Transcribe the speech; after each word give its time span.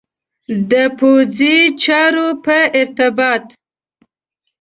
د 0.71 0.73
پوځي 0.99 1.57
چارو 1.83 2.27
په 2.45 2.57
ارتباط. 2.79 3.45